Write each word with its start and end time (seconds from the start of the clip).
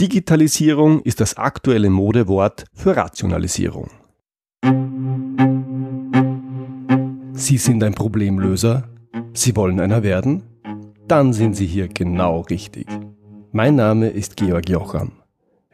Digitalisierung 0.00 1.00
ist 1.00 1.18
das 1.18 1.36
aktuelle 1.36 1.90
Modewort 1.90 2.66
für 2.72 2.96
Rationalisierung. 2.96 3.90
Sie 7.32 7.58
sind 7.58 7.82
ein 7.82 7.94
Problemlöser? 7.94 8.88
Sie 9.32 9.56
wollen 9.56 9.80
einer 9.80 10.04
werden? 10.04 10.44
Dann 11.08 11.32
sind 11.32 11.54
Sie 11.54 11.66
hier 11.66 11.88
genau 11.88 12.42
richtig. 12.42 12.86
Mein 13.50 13.74
Name 13.74 14.10
ist 14.10 14.36
Georg 14.36 14.68
Jocham. 14.68 15.10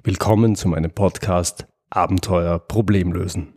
Willkommen 0.02 0.56
zu 0.56 0.68
meinem 0.68 0.92
Podcast 0.92 1.66
Abenteuer 1.90 2.58
Problemlösen. 2.60 3.52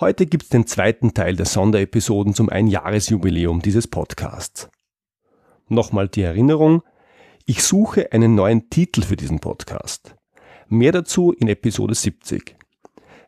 Heute 0.00 0.26
gibt 0.26 0.42
es 0.42 0.48
den 0.48 0.66
zweiten 0.66 1.14
Teil 1.14 1.36
der 1.36 1.46
Sonderepisoden 1.46 2.34
zum 2.34 2.48
Einjahresjubiläum 2.48 3.62
dieses 3.62 3.86
Podcasts. 3.86 4.68
Nochmal 5.68 6.08
die 6.08 6.22
Erinnerung, 6.22 6.82
ich 7.46 7.62
suche 7.62 8.10
einen 8.10 8.34
neuen 8.34 8.70
Titel 8.70 9.02
für 9.02 9.14
diesen 9.14 9.38
Podcast. 9.38 10.16
Mehr 10.68 10.90
dazu 10.90 11.30
in 11.30 11.46
Episode 11.46 11.94
70. 11.94 12.56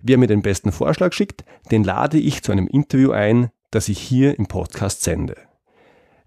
Wer 0.01 0.19
mir 0.19 0.27
den 0.27 0.43
besten 0.43 0.73
Vorschlag 0.73 1.13
schickt, 1.13 1.45
den 1.71 1.85
lade 1.85 2.19
ich 2.19 2.43
zu 2.43 2.51
einem 2.51 2.67
Interview 2.67 3.13
ein, 3.13 3.51
das 3.71 3.89
ich 3.89 4.01
hier 4.01 4.37
im 4.37 4.47
Podcast 4.47 5.05
sende. 5.05 5.37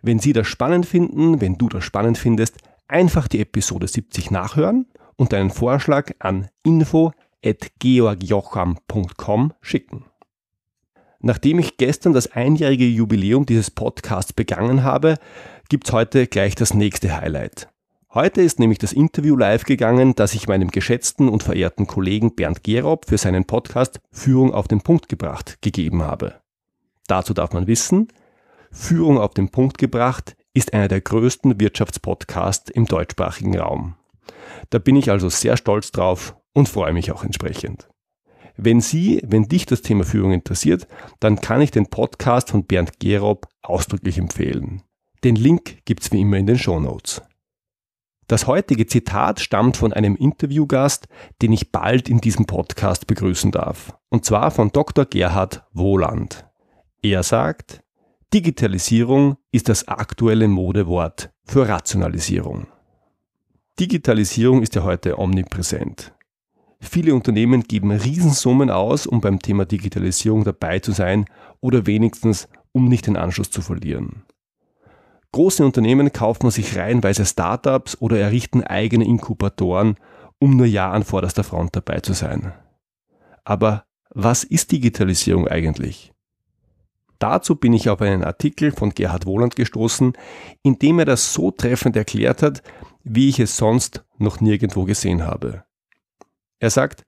Wenn 0.02 0.20
Sie 0.20 0.32
das 0.32 0.48
spannend 0.48 0.86
finden, 0.86 1.42
wenn 1.42 1.58
du 1.58 1.68
das 1.68 1.84
spannend 1.84 2.18
findest, 2.18 2.60
einfach 2.88 3.28
die 3.28 3.42
Episode 3.42 3.90
70 3.90 4.32
nachhören 4.32 4.86
und 5.18 5.34
deinen 5.34 5.50
Vorschlag 5.50 6.12
an 6.20 6.48
info.georgjocham.com 6.64 9.54
schicken. 9.60 10.06
Nachdem 11.22 11.60
ich 11.60 11.76
gestern 11.76 12.14
das 12.14 12.32
einjährige 12.32 12.86
Jubiläum 12.86 13.46
dieses 13.46 13.72
Podcasts 13.72 14.32
begangen 14.32 14.84
habe, 14.84 15.16
gibt's 15.68 15.92
heute 15.92 16.28
gleich 16.28 16.56
das 16.56 16.74
nächste 16.74 17.16
Highlight. 17.18 17.68
Heute 18.14 18.42
ist 18.42 18.58
nämlich 18.58 18.80
das 18.80 18.94
Interview 18.94 19.36
live 19.36 19.66
gegangen, 19.66 20.16
das 20.16 20.34
ich 20.34 20.48
meinem 20.48 20.72
geschätzten 20.72 21.28
und 21.28 21.44
verehrten 21.44 21.88
Kollegen 21.88 22.36
Bernd 22.36 22.64
Gerob 22.64 23.06
für 23.06 23.18
seinen 23.18 23.46
Podcast 23.46 24.00
Führung 24.12 24.54
auf 24.54 24.68
den 24.70 24.82
Punkt 24.82 25.10
gebracht 25.10 25.58
gegeben 25.62 26.04
habe. 26.04 26.36
Dazu 27.08 27.34
darf 27.34 27.52
man 27.52 27.68
wissen, 27.68 28.08
Führung 28.72 29.18
auf 29.18 29.34
den 29.34 29.50
Punkt 29.50 29.78
gebracht 29.78 30.38
ist 30.54 30.74
einer 30.74 30.88
der 30.88 31.02
größten 31.02 31.60
Wirtschaftspodcasts 31.60 32.72
im 32.72 32.86
deutschsprachigen 32.86 33.58
Raum. 33.60 33.96
Da 34.70 34.80
bin 34.80 34.96
ich 34.96 35.12
also 35.12 35.30
sehr 35.30 35.58
stolz 35.58 35.92
drauf 35.92 36.36
und 36.54 36.70
freue 36.70 36.94
mich 36.94 37.12
auch 37.12 37.24
entsprechend. 37.24 37.90
Wenn 38.62 38.82
Sie, 38.82 39.22
wenn 39.26 39.44
dich 39.44 39.66
das 39.68 39.82
Thema 39.82 40.04
Führung 40.04 40.34
interessiert, 40.34 40.86
dann 41.22 41.40
kann 41.40 41.62
ich 41.62 41.72
den 41.72 41.86
Podcast 41.86 42.50
von 42.50 42.66
Bernd 42.66 43.00
Gerob 43.00 43.48
ausdrücklich 43.62 44.18
empfehlen. 44.18 44.82
Den 45.24 45.38
Link 45.38 45.86
gibt's 45.86 46.12
wie 46.12 46.20
immer 46.20 46.36
in 46.36 46.46
den 46.46 46.58
Show 46.58 46.78
Notes. 46.78 47.22
Das 48.28 48.48
heutige 48.48 48.86
Zitat 48.86 49.40
stammt 49.40 49.78
von 49.78 49.94
einem 49.94 50.18
Interviewgast, 50.18 51.08
den 51.42 51.54
ich 51.54 51.72
bald 51.72 52.10
in 52.10 52.20
diesem 52.20 52.48
Podcast 52.48 53.08
begrüßen 53.08 53.52
darf. 53.52 53.98
Und 54.10 54.26
zwar 54.26 54.52
von 54.52 54.74
Dr. 54.74 55.06
Gerhard 55.06 55.64
Wohland. 55.72 56.46
Er 57.02 57.24
sagt, 57.24 57.82
Digitalisierung 58.34 59.38
ist 59.54 59.70
das 59.70 59.88
aktuelle 59.88 60.50
Modewort 60.50 61.32
für 61.46 61.70
Rationalisierung. 61.70 62.68
Digitalisierung 63.80 64.62
ist 64.64 64.76
ja 64.76 64.84
heute 64.84 65.18
omnipräsent. 65.18 66.14
Viele 66.82 67.14
Unternehmen 67.14 67.64
geben 67.64 67.92
Riesensummen 67.92 68.70
aus, 68.70 69.06
um 69.06 69.22
beim 69.22 69.40
Thema 69.40 69.66
Digitalisierung 69.66 70.44
dabei 70.44 70.80
zu 70.80 70.92
sein 70.92 71.26
oder 71.60 71.86
wenigstens, 71.86 72.48
um 72.72 72.88
nicht 72.88 73.08
den 73.08 73.18
Anschluss 73.18 73.52
zu 73.52 73.62
verlieren. 73.62 74.24
Große 75.32 75.64
Unternehmen 75.64 76.12
kaufen 76.12 76.50
sich 76.50 76.78
reihenweise 76.78 77.26
Startups 77.26 77.98
oder 78.02 78.20
errichten 78.20 78.64
eigene 78.64 79.06
Inkubatoren, 79.06 79.98
um 80.40 80.56
nur 80.56 80.66
ja 80.66 80.90
an 80.92 81.04
vorderster 81.04 81.44
Front 81.44 81.76
dabei 81.76 82.00
zu 82.00 82.14
sein. 82.14 82.54
Aber 83.44 83.86
was 84.10 84.44
ist 84.44 84.72
Digitalisierung 84.72 85.48
eigentlich? 85.48 86.14
Dazu 87.20 87.58
bin 87.58 87.74
ich 87.74 87.90
auf 87.90 88.02
einen 88.02 88.24
Artikel 88.24 88.72
von 88.72 88.92
Gerhard 88.92 89.26
Wohland 89.26 89.56
gestoßen, 89.56 90.14
in 90.64 90.80
dem 90.80 91.00
er 91.00 91.06
das 91.06 91.34
so 91.34 91.52
treffend 91.52 91.98
erklärt 91.98 92.42
hat, 92.42 92.64
wie 93.04 93.28
ich 93.28 93.40
es 93.40 93.58
sonst 93.58 94.06
noch 94.18 94.40
nirgendwo 94.40 94.86
gesehen 94.86 95.24
habe. 95.24 95.66
Er 96.60 96.70
sagt, 96.70 97.06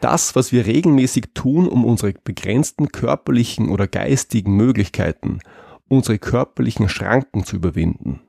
das, 0.00 0.36
was 0.36 0.52
wir 0.52 0.66
regelmäßig 0.66 1.30
tun, 1.34 1.68
um 1.68 1.84
unsere 1.84 2.12
begrenzten 2.12 2.88
körperlichen 2.88 3.70
oder 3.70 3.86
geistigen 3.86 4.56
Möglichkeiten, 4.56 5.40
unsere 5.88 6.18
körperlichen 6.18 6.88
Schranken 6.88 7.44
zu 7.44 7.56
überwinden, 7.56 8.20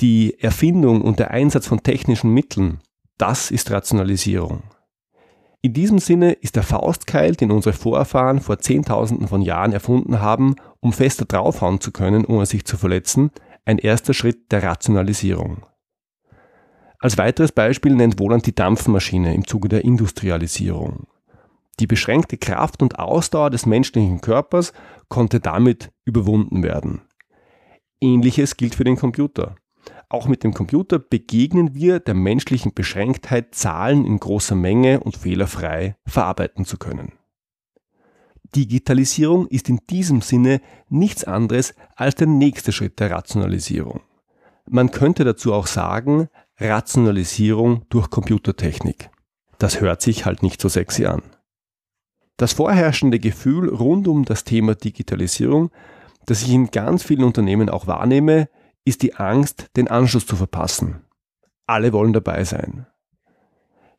die 0.00 0.38
Erfindung 0.40 1.02
und 1.02 1.18
der 1.18 1.30
Einsatz 1.30 1.66
von 1.66 1.82
technischen 1.82 2.32
Mitteln, 2.32 2.80
das 3.18 3.50
ist 3.50 3.70
Rationalisierung. 3.70 4.62
In 5.62 5.72
diesem 5.72 5.98
Sinne 5.98 6.32
ist 6.32 6.56
der 6.56 6.62
Faustkeil, 6.62 7.36
den 7.36 7.50
unsere 7.50 7.72
Vorfahren 7.72 8.40
vor 8.40 8.58
Zehntausenden 8.58 9.28
von 9.28 9.40
Jahren 9.40 9.72
erfunden 9.72 10.20
haben, 10.20 10.56
um 10.80 10.92
fester 10.92 11.24
draufhauen 11.24 11.80
zu 11.80 11.90
können, 11.90 12.26
ohne 12.26 12.44
sich 12.44 12.66
zu 12.66 12.76
verletzen, 12.76 13.30
ein 13.64 13.78
erster 13.78 14.12
Schritt 14.12 14.52
der 14.52 14.62
Rationalisierung. 14.62 15.64
Als 17.04 17.18
weiteres 17.18 17.52
Beispiel 17.52 17.94
nennt 17.94 18.18
Wohland 18.18 18.46
die 18.46 18.54
Dampfmaschine 18.54 19.34
im 19.34 19.46
Zuge 19.46 19.68
der 19.68 19.84
Industrialisierung. 19.84 21.06
Die 21.78 21.86
beschränkte 21.86 22.38
Kraft 22.38 22.80
und 22.80 22.98
Ausdauer 22.98 23.50
des 23.50 23.66
menschlichen 23.66 24.22
Körpers 24.22 24.72
konnte 25.10 25.38
damit 25.38 25.92
überwunden 26.06 26.62
werden. 26.62 27.02
Ähnliches 28.00 28.56
gilt 28.56 28.74
für 28.74 28.84
den 28.84 28.96
Computer. 28.96 29.56
Auch 30.08 30.28
mit 30.28 30.44
dem 30.44 30.54
Computer 30.54 30.98
begegnen 30.98 31.74
wir 31.74 32.00
der 32.00 32.14
menschlichen 32.14 32.72
Beschränktheit, 32.72 33.54
Zahlen 33.54 34.06
in 34.06 34.18
großer 34.18 34.54
Menge 34.54 35.00
und 35.00 35.18
fehlerfrei 35.18 35.96
verarbeiten 36.06 36.64
zu 36.64 36.78
können. 36.78 37.12
Digitalisierung 38.56 39.46
ist 39.48 39.68
in 39.68 39.80
diesem 39.90 40.22
Sinne 40.22 40.62
nichts 40.88 41.24
anderes 41.24 41.74
als 41.96 42.14
der 42.14 42.28
nächste 42.28 42.72
Schritt 42.72 42.98
der 42.98 43.10
Rationalisierung. 43.10 44.00
Man 44.66 44.90
könnte 44.90 45.24
dazu 45.24 45.52
auch 45.52 45.66
sagen, 45.66 46.30
Rationalisierung 46.58 47.84
durch 47.88 48.10
Computertechnik. 48.10 49.10
Das 49.58 49.80
hört 49.80 50.02
sich 50.02 50.24
halt 50.24 50.42
nicht 50.42 50.60
so 50.60 50.68
sexy 50.68 51.06
an. 51.06 51.22
Das 52.36 52.52
vorherrschende 52.52 53.18
Gefühl 53.18 53.68
rund 53.68 54.06
um 54.06 54.24
das 54.24 54.44
Thema 54.44 54.74
Digitalisierung, 54.74 55.70
das 56.26 56.42
ich 56.42 56.50
in 56.50 56.70
ganz 56.70 57.02
vielen 57.02 57.24
Unternehmen 57.24 57.68
auch 57.68 57.86
wahrnehme, 57.86 58.48
ist 58.84 59.02
die 59.02 59.14
Angst, 59.14 59.70
den 59.76 59.88
Anschluss 59.88 60.26
zu 60.26 60.36
verpassen. 60.36 61.04
Alle 61.66 61.92
wollen 61.92 62.12
dabei 62.12 62.44
sein. 62.44 62.86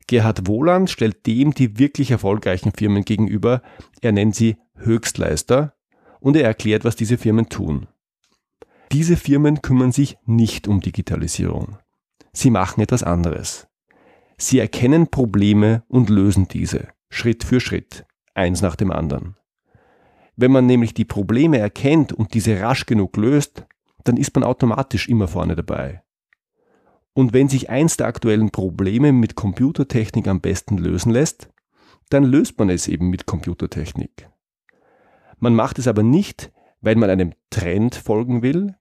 Gerhard 0.07 0.47
Wohland 0.47 0.89
stellt 0.89 1.25
dem 1.25 1.53
die 1.53 1.79
wirklich 1.79 2.11
erfolgreichen 2.11 2.71
Firmen 2.71 3.03
gegenüber. 3.03 3.61
Er 4.01 4.11
nennt 4.11 4.35
sie 4.35 4.57
Höchstleister 4.75 5.73
und 6.19 6.35
er 6.35 6.43
erklärt, 6.43 6.85
was 6.85 6.95
diese 6.95 7.17
Firmen 7.17 7.49
tun. 7.49 7.87
Diese 8.91 9.17
Firmen 9.17 9.61
kümmern 9.61 9.91
sich 9.91 10.17
nicht 10.25 10.67
um 10.67 10.79
Digitalisierung. 10.79 11.79
Sie 12.35 12.49
machen 12.49 12.81
etwas 12.81 13.01
anderes. 13.01 13.65
Sie 14.37 14.59
erkennen 14.59 15.07
Probleme 15.07 15.83
und 15.87 16.09
lösen 16.09 16.49
diese, 16.49 16.89
Schritt 17.09 17.45
für 17.45 17.61
Schritt, 17.61 18.05
eins 18.33 18.61
nach 18.61 18.75
dem 18.75 18.91
anderen. 18.91 19.37
Wenn 20.35 20.51
man 20.51 20.65
nämlich 20.65 20.93
die 20.93 21.05
Probleme 21.05 21.59
erkennt 21.59 22.11
und 22.11 22.33
diese 22.33 22.59
rasch 22.59 22.87
genug 22.87 23.15
löst, 23.15 23.65
dann 24.03 24.17
ist 24.17 24.35
man 24.35 24.43
automatisch 24.43 25.07
immer 25.07 25.29
vorne 25.29 25.55
dabei. 25.55 26.03
Und 27.13 27.31
wenn 27.31 27.47
sich 27.47 27.69
eins 27.69 27.95
der 27.95 28.07
aktuellen 28.07 28.51
Probleme 28.51 29.13
mit 29.13 29.35
Computertechnik 29.35 30.27
am 30.27 30.41
besten 30.41 30.77
lösen 30.77 31.13
lässt, 31.13 31.47
dann 32.09 32.25
löst 32.25 32.59
man 32.59 32.69
es 32.69 32.89
eben 32.89 33.09
mit 33.09 33.25
Computertechnik. 33.25 34.29
Man 35.39 35.55
macht 35.55 35.79
es 35.79 35.87
aber 35.87 36.03
nicht, 36.03 36.51
weil 36.81 36.97
man 36.97 37.09
einem 37.09 37.31
Trend 37.49 37.95
folgen 37.95 38.41
will 38.41 38.75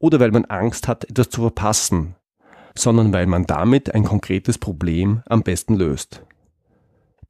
oder 0.00 0.18
weil 0.18 0.32
man 0.32 0.46
Angst 0.46 0.88
hat, 0.88 1.08
etwas 1.08 1.28
zu 1.30 1.42
verpassen, 1.42 2.16
sondern 2.78 3.12
weil 3.12 3.26
man 3.26 3.44
damit 3.44 3.94
ein 3.94 4.04
konkretes 4.04 4.58
Problem 4.58 5.22
am 5.26 5.42
besten 5.42 5.74
löst. 5.74 6.22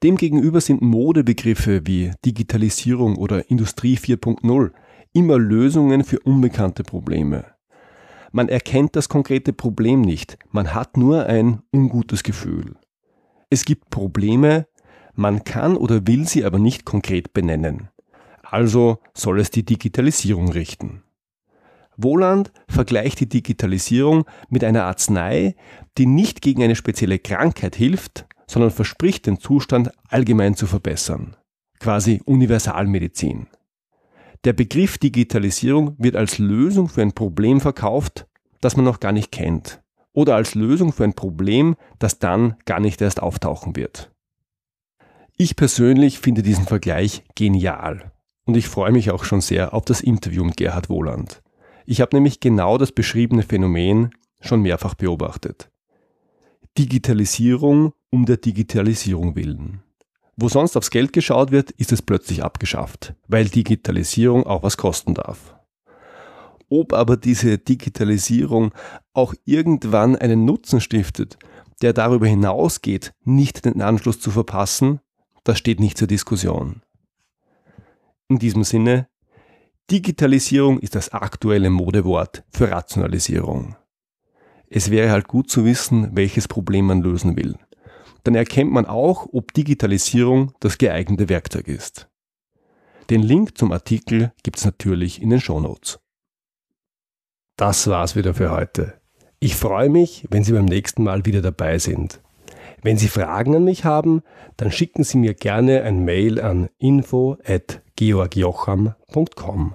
Demgegenüber 0.03 0.61
sind 0.61 0.81
Modebegriffe 0.81 1.87
wie 1.87 2.12
Digitalisierung 2.25 3.17
oder 3.17 3.50
Industrie 3.50 3.97
4.0 3.97 4.71
immer 5.12 5.39
Lösungen 5.39 6.05
für 6.05 6.21
unbekannte 6.21 6.85
Probleme. 6.85 7.47
Man 8.31 8.49
erkennt 8.49 8.95
das 8.95 9.09
konkrete 9.09 9.53
Problem 9.53 10.03
nicht, 10.03 10.39
man 10.50 10.75
hat 10.75 10.97
nur 10.97 11.27
ein 11.27 11.62
ungutes 11.73 12.23
Gefühl. 12.23 12.77
Es 13.51 13.65
gibt 13.65 13.91
Probleme, 13.91 14.67
man 15.15 15.44
kann 15.44 15.77
oder 15.77 16.06
will 16.06 16.29
sie 16.29 16.44
aber 16.44 16.59
nicht 16.59 16.85
konkret 16.85 17.33
benennen. 17.33 17.89
Also 18.43 18.99
soll 19.15 19.41
es 19.41 19.51
die 19.51 19.65
Digitalisierung 19.65 20.53
richten. 20.53 21.03
Wohland 21.99 22.53
vergleicht 22.69 23.21
die 23.21 23.29
Digitalisierung 23.29 24.25
mit 24.49 24.65
einer 24.65 24.85
Arznei, 24.85 25.56
die 25.99 26.06
nicht 26.06 26.41
gegen 26.41 26.62
eine 26.62 26.77
spezielle 26.77 27.19
Krankheit 27.19 27.75
hilft, 27.75 28.27
sondern 28.47 28.71
verspricht, 28.71 29.27
den 29.27 29.41
Zustand 29.41 29.91
allgemein 30.09 30.55
zu 30.55 30.67
verbessern. 30.67 31.37
Quasi 31.81 32.23
Universalmedizin. 32.25 33.49
Der 34.45 34.53
Begriff 34.53 34.99
Digitalisierung 34.99 35.97
wird 35.99 36.15
als 36.15 36.39
Lösung 36.39 36.89
für 36.89 37.03
ein 37.03 37.12
Problem 37.12 37.61
verkauft, 37.61 38.29
das 38.61 38.77
man 38.77 38.85
noch 38.85 39.01
gar 39.01 39.12
nicht 39.12 39.33
kennt. 39.33 39.83
Oder 40.12 40.37
als 40.37 40.55
Lösung 40.55 40.93
für 40.93 41.05
ein 41.05 41.15
Problem, 41.15 41.77
das 41.99 42.21
dann 42.21 42.56
gar 42.65 42.79
nicht 42.81 43.01
erst 43.03 43.21
auftauchen 43.21 43.75
wird. 43.77 44.12
Ich 45.37 45.56
persönlich 45.56 46.21
finde 46.21 46.43
diesen 46.43 46.65
Vergleich 46.65 47.25
genial. 47.35 48.12
Und 48.44 48.56
ich 48.56 48.69
freue 48.69 48.93
mich 48.93 49.11
auch 49.11 49.25
schon 49.25 49.41
sehr 49.41 49.75
auf 49.75 49.85
das 49.85 50.01
Interview 50.01 50.44
mit 50.44 50.56
Gerhard 50.56 50.89
Wohland. 50.89 51.43
Ich 51.90 52.02
habe 52.02 52.14
nämlich 52.14 52.38
genau 52.38 52.76
das 52.76 52.93
beschriebene 52.93 53.43
Phänomen 53.43 54.11
schon 54.43 54.61
mehrfach 54.61 54.93
beobachtet. 54.93 55.70
Digitalisierung 56.76 57.94
um 58.11 58.26
der 58.26 58.37
Digitalisierung 58.37 59.37
willen. 59.37 59.82
Wo 60.37 60.50
sonst 60.50 60.76
aufs 60.76 60.90
Geld 60.90 61.14
geschaut 61.14 61.50
wird, 61.50 61.70
ist 61.70 61.90
es 61.90 62.02
plötzlich 62.02 62.44
abgeschafft, 62.44 63.14
weil 63.26 63.46
Digitalisierung 63.46 64.46
auch 64.46 64.62
was 64.62 64.76
kosten 64.76 65.14
darf. 65.14 65.56
Ob 66.69 66.93
aber 66.93 67.17
diese 67.17 67.56
Digitalisierung 67.56 68.73
auch 69.14 69.32
irgendwann 69.46 70.14
einen 70.14 70.44
Nutzen 70.44 70.82
stiftet, 70.82 71.38
der 71.81 71.94
darüber 71.94 72.26
hinausgeht, 72.26 73.14
nicht 73.25 73.64
den 73.64 73.81
Anschluss 73.81 74.20
zu 74.20 74.31
verpassen, 74.31 75.00
das 75.43 75.56
steht 75.56 75.81
nicht 75.81 75.96
zur 75.96 76.06
Diskussion. 76.06 76.82
In 78.29 78.38
diesem 78.38 78.62
Sinne, 78.62 79.08
Digitalisierung 79.90 80.81
ist 80.81 80.94
das 80.94 81.11
aktuelle 81.12 81.70
Modewort 81.70 82.44
für 82.50 82.70
Rationalisierung. 82.70 83.76
Es 84.69 84.90
wäre 84.90 85.11
halt 85.11 85.29
gut 85.29 85.50
zu 85.50 85.64
wissen, 85.64 86.11
welches 86.14 86.46
Problem 86.46 86.87
man 86.87 87.00
lösen 87.00 87.37
will 87.37 87.58
dann 88.29 88.35
erkennt 88.35 88.70
man 88.70 88.85
auch, 88.85 89.26
ob 89.32 89.55
Digitalisierung 89.55 90.52
das 90.61 90.76
geeignete 90.76 91.31
Werkzeug 91.31 91.67
ist. 91.67 92.08
Den 93.08 93.23
Link 93.23 93.56
zum 93.56 93.73
Artikel 93.73 94.32
gibt 94.43 94.58
es 94.58 94.67
natürlich 94.67 95.23
in 95.23 95.31
den 95.31 95.40
Shownotes. 95.40 95.99
Das 97.56 97.87
war's 97.87 98.17
wieder 98.17 98.34
für 98.34 98.50
heute. 98.50 99.00
Ich 99.41 99.56
freue 99.56 99.88
mich, 99.88 100.26
wenn 100.29 100.44
Sie 100.44 100.52
beim 100.52 100.67
nächsten 100.67 101.05
Mal 101.05 101.25
wieder 101.25 101.41
dabei 101.41 101.79
sind. 101.79 102.20
Wenn 102.83 102.97
Sie 102.97 103.09
Fragen 103.09 103.57
an 103.57 103.65
mich 103.65 103.85
haben, 103.85 104.23
dann 104.57 104.71
schicken 104.71 105.03
Sie 105.05 105.19
mir 105.19 105.35
gerne 105.35 105.83
ein 105.83 106.03
Mail 106.05 106.41
an 106.41 106.69
info@georgjocham.com. 106.79 109.75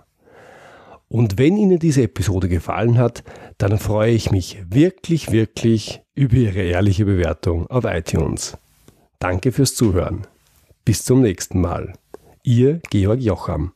Und 1.09 1.37
wenn 1.37 1.57
Ihnen 1.57 1.77
diese 1.77 2.01
Episode 2.03 2.47
gefallen 2.49 2.97
hat, 2.97 3.23
dann 3.59 3.77
freue 3.77 4.13
ich 4.13 4.31
mich 4.31 4.63
wirklich, 4.69 5.31
wirklich 5.31 6.01
über 6.15 6.35
Ihre 6.35 6.61
ehrliche 6.61 7.05
Bewertung 7.05 7.67
auf 7.67 7.83
iTunes. 7.85 8.57
Danke 9.19 9.51
fürs 9.51 9.75
Zuhören. 9.75 10.25
Bis 10.85 11.05
zum 11.05 11.21
nächsten 11.21 11.61
Mal. 11.61 11.93
Ihr 12.43 12.79
Georg 12.89 13.21
Jocham. 13.21 13.73